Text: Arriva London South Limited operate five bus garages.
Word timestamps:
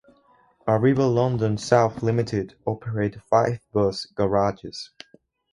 Arriva 0.67 1.07
London 1.13 1.59
South 1.59 2.01
Limited 2.01 2.55
operate 2.65 3.21
five 3.29 3.59
bus 3.71 4.05
garages. 4.07 4.89